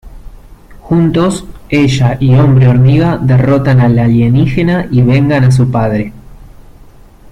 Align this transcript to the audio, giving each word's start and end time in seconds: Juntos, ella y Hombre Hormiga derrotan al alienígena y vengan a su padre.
Juntos, 0.81 1.45
ella 1.69 2.17
y 2.19 2.33
Hombre 2.33 2.67
Hormiga 2.67 3.19
derrotan 3.21 3.81
al 3.81 3.99
alienígena 3.99 4.87
y 4.89 5.03
vengan 5.03 5.43
a 5.43 5.51
su 5.51 5.69
padre. 5.69 6.11